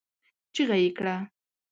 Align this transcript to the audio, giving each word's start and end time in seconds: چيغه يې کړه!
چيغه 0.53 0.77
يې 0.83 0.89
کړه! 0.97 1.15